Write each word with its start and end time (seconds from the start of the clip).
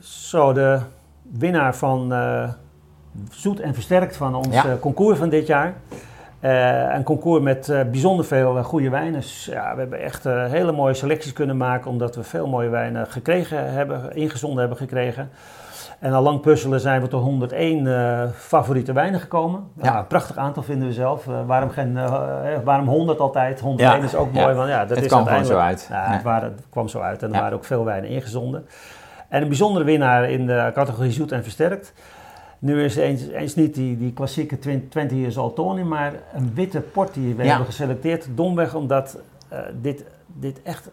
Zo, 0.00 0.52
de 0.52 0.78
winnaar 1.32 1.76
van 1.76 2.12
uh, 2.12 2.48
Zoet 3.30 3.60
en 3.60 3.74
Versterkt 3.74 4.16
van 4.16 4.34
ons 4.34 4.54
ja. 4.54 4.76
concours 4.80 5.18
van 5.18 5.28
dit 5.28 5.46
jaar. 5.46 5.74
Uh, 6.40 6.94
een 6.94 7.02
concours 7.02 7.42
met 7.42 7.68
uh, 7.68 7.82
bijzonder 7.82 8.24
veel 8.24 8.62
goede 8.62 8.90
wijnen. 8.90 9.22
Ja, 9.44 9.74
we 9.74 9.80
hebben 9.80 10.00
echt 10.00 10.24
hele 10.24 10.72
mooie 10.72 10.94
selecties 10.94 11.32
kunnen 11.32 11.56
maken, 11.56 11.90
omdat 11.90 12.16
we 12.16 12.22
veel 12.22 12.46
mooie 12.46 12.68
wijnen 12.68 13.06
gekregen 13.06 13.72
hebben, 13.72 14.14
ingezonden 14.16 14.58
hebben 14.58 14.78
gekregen. 14.78 15.30
En 15.98 16.12
al 16.12 16.22
lang 16.22 16.40
puzzelen 16.40 16.80
zijn 16.80 17.00
we 17.00 17.08
tot 17.08 17.22
101 17.22 17.84
uh, 17.84 18.22
favoriete 18.34 18.92
wijnen 18.92 19.20
gekomen. 19.20 19.68
Ja. 19.82 20.02
prachtig 20.02 20.36
aantal 20.36 20.62
vinden 20.62 20.88
we 20.88 20.94
zelf. 20.94 21.26
Uh, 21.26 21.46
waarom, 21.46 21.70
geen, 21.70 21.96
uh, 21.96 22.22
waarom 22.64 22.88
100 22.88 23.18
altijd? 23.18 23.60
101 23.60 24.02
is 24.02 24.14
ook 24.14 24.32
mooi. 24.32 24.54
Want, 24.54 24.68
ja, 24.68 24.78
dat 24.78 24.96
het 24.96 25.04
is 25.04 25.10
kwam 25.10 25.26
gewoon 25.26 25.44
zo 25.44 25.58
uit. 25.58 25.86
Nou, 25.90 26.10
het, 26.10 26.22
waren, 26.22 26.50
het, 26.50 26.66
kwam 26.70 26.88
zo 26.88 27.00
uit 27.00 27.22
en 27.22 27.34
er 27.34 27.40
waren 27.40 27.56
ook 27.56 27.64
veel 27.64 27.84
wijnen 27.84 28.10
ingezonden. 28.10 28.66
En 29.28 29.42
een 29.42 29.48
bijzondere 29.48 29.84
winnaar 29.84 30.30
in 30.30 30.46
de 30.46 30.70
categorie 30.74 31.12
zoet 31.12 31.32
en 31.32 31.42
versterkt. 31.42 31.92
Nu 32.58 32.84
is 32.84 32.96
eens, 32.96 33.28
eens 33.28 33.54
niet 33.54 33.74
die, 33.74 33.98
die 33.98 34.12
klassieke 34.12 34.58
20 34.58 35.10
years 35.10 35.36
old 35.36 35.54
Tony, 35.54 35.82
maar 35.82 36.12
een 36.34 36.54
witte 36.54 36.80
port 36.80 37.14
die 37.14 37.34
we 37.34 37.46
hebben 37.46 37.66
geselecteerd. 37.66 38.26
Domweg 38.34 38.74
omdat 38.74 39.18
dit, 39.80 40.04
dit 40.26 40.62
echt 40.62 40.88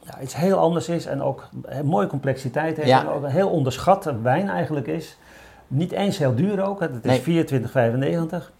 ja, 0.00 0.20
iets 0.20 0.36
heel 0.36 0.58
anders 0.58 0.88
is 0.88 1.06
en 1.06 1.22
ook 1.22 1.48
een 1.62 1.86
mooie 1.86 2.06
complexiteit 2.06 2.76
heeft. 2.76 2.90
En 2.90 3.08
ook 3.08 3.22
een 3.22 3.30
heel 3.30 3.48
onderschatte 3.48 4.20
wijn 4.20 4.48
eigenlijk 4.48 4.86
is. 4.86 5.16
Niet 5.68 5.92
eens 5.92 6.18
heel 6.18 6.34
duur 6.34 6.64
ook, 6.64 6.80
het 6.80 7.04
is 7.04 7.24
nee. 7.24 7.46
24,95. 7.46 8.54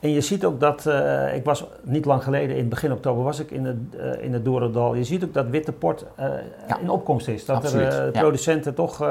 En 0.00 0.10
je 0.10 0.20
ziet 0.20 0.44
ook 0.44 0.60
dat, 0.60 0.86
uh, 0.86 1.34
ik 1.34 1.44
was 1.44 1.64
niet 1.82 2.04
lang 2.04 2.22
geleden, 2.22 2.56
in 2.56 2.68
begin 2.68 2.92
oktober 2.92 3.24
was 3.24 3.40
ik 3.40 3.50
in 3.50 3.64
het, 3.64 3.76
uh, 3.96 4.24
in 4.24 4.32
het 4.32 4.44
Dorendal. 4.44 4.94
Je 4.94 5.04
ziet 5.04 5.24
ook 5.24 5.34
dat 5.34 5.46
witte 5.48 5.72
port 5.72 6.04
uh, 6.20 6.26
ja. 6.68 6.78
in 6.78 6.90
opkomst 6.90 7.28
is. 7.28 7.44
Dat 7.44 7.56
Absoluut. 7.56 7.92
er 7.92 8.10
producenten 8.10 8.74
toch 8.74 9.04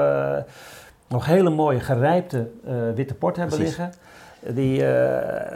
nog 1.08 1.26
hele 1.26 1.50
mooie 1.50 1.80
gerijpte 1.80 2.46
witte 2.94 3.14
port 3.14 3.36
hebben 3.36 3.56
Precies. 3.56 3.76
liggen. 3.76 3.94
Die 4.46 4.82
uh, 4.82 4.88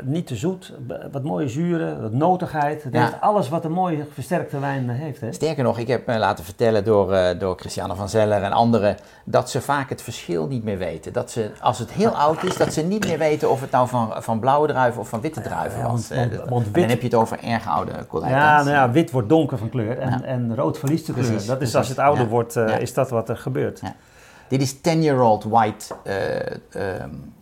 niet 0.02 0.26
te 0.26 0.36
zoet, 0.36 0.72
wat 1.12 1.22
mooie 1.22 1.48
zuren, 1.48 2.02
wat 2.02 2.12
notigheid. 2.12 2.82
Het 2.82 2.94
heeft 2.94 3.20
alles 3.20 3.48
wat 3.48 3.64
een 3.64 3.72
mooie 3.72 4.06
versterkte 4.12 4.58
wijn 4.58 4.88
heeft. 4.88 5.20
Hè? 5.20 5.32
Sterker 5.32 5.64
nog, 5.64 5.78
ik 5.78 5.88
heb 5.88 6.06
me 6.06 6.18
laten 6.18 6.44
vertellen 6.44 6.84
door, 6.84 7.12
uh, 7.12 7.28
door 7.38 7.56
Christiane 7.56 7.94
van 7.94 8.08
Zeller 8.08 8.42
en 8.42 8.52
anderen... 8.52 8.96
dat 9.24 9.50
ze 9.50 9.60
vaak 9.60 9.88
het 9.88 10.02
verschil 10.02 10.46
niet 10.46 10.64
meer 10.64 10.78
weten. 10.78 11.12
Dat 11.12 11.30
ze, 11.30 11.50
als 11.60 11.78
het 11.78 11.92
heel 11.92 12.10
oud 12.10 12.42
is, 12.42 12.56
dat 12.56 12.72
ze 12.72 12.82
niet 12.82 13.06
meer 13.06 13.18
weten 13.18 13.50
of 13.50 13.60
het 13.60 13.70
nou 13.70 13.88
van, 13.88 14.12
van 14.16 14.40
blauwe 14.40 14.68
druiven 14.68 15.00
of 15.00 15.08
van 15.08 15.20
witte 15.20 15.40
druiven 15.40 15.78
ja, 15.78 15.90
was. 15.90 16.08
Want, 16.08 16.34
want, 16.34 16.48
want 16.48 16.64
wit, 16.64 16.74
dan 16.74 16.88
heb 16.88 17.00
je 17.00 17.06
het 17.06 17.14
over 17.14 17.38
erg 17.44 17.68
oude 17.68 17.92
collecties. 18.08 18.38
Ja, 18.38 18.62
nou 18.62 18.74
ja, 18.74 18.90
wit 18.90 19.10
wordt 19.10 19.28
donker 19.28 19.58
van 19.58 19.68
kleur 19.68 19.98
en, 19.98 20.24
en 20.24 20.56
rood 20.56 20.78
verliest 20.78 21.06
de 21.06 21.12
kleur. 21.12 21.26
Precies, 21.26 21.46
dat 21.46 21.60
is 21.60 21.74
als 21.74 21.88
het 21.88 21.98
ouder 21.98 22.28
wordt, 22.28 22.56
uh, 22.56 22.80
is 22.80 22.94
dat 22.94 23.10
wat 23.10 23.28
er 23.28 23.36
gebeurt. 23.36 23.82
Dit 24.48 24.62
is 24.62 24.76
10-year-old 24.76 25.44
white... 25.44 25.94
Um, 27.02 27.32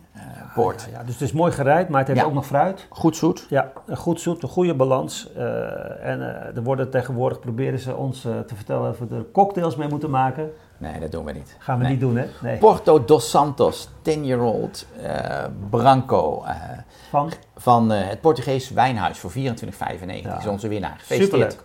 Poort. 0.53 0.87
Ja, 0.91 1.03
dus 1.03 1.13
het 1.13 1.21
is 1.21 1.31
mooi 1.31 1.51
gereid, 1.51 1.89
maar 1.89 1.99
het 1.99 2.07
heeft 2.07 2.25
ook 2.25 2.33
nog 2.33 2.45
fruit. 2.45 2.87
Goed 2.89 3.15
zoet. 3.15 3.45
Ja, 3.49 3.71
goed 3.93 4.21
zoet, 4.21 4.43
een 4.43 4.49
goede 4.49 4.75
balans. 4.75 5.29
Uh, 5.37 6.05
en 6.05 6.19
uh, 6.19 6.25
er 6.55 6.63
worden 6.63 6.89
tegenwoordig, 6.89 7.39
proberen 7.39 7.79
ze 7.79 7.95
ons 7.95 8.25
uh, 8.25 8.39
te 8.39 8.55
vertellen 8.55 8.89
of 8.89 8.99
we 8.99 9.15
er 9.15 9.25
cocktails 9.31 9.75
mee 9.75 9.87
moeten 9.87 10.09
maken. 10.09 10.51
Nee, 10.77 10.99
dat 10.99 11.11
doen 11.11 11.25
we 11.25 11.31
niet. 11.31 11.55
Gaan 11.59 11.77
we 11.77 11.83
nee. 11.83 11.91
niet 11.91 12.01
doen, 12.01 12.15
hè? 12.15 12.25
Nee. 12.41 12.57
Porto 12.57 13.05
dos 13.05 13.29
Santos, 13.29 13.89
10-year-old 14.09 14.87
Branco. 15.69 16.43
van? 17.09 17.31
Van 17.55 17.89
het 17.89 18.21
Portugees 18.21 18.69
Wijnhuis 18.69 19.19
voor 19.19 19.31
24,95 19.31 19.37
ja. 20.23 20.37
is 20.37 20.47
onze 20.47 20.67
winnaar. 20.67 21.01
Superleuk. 21.01 21.63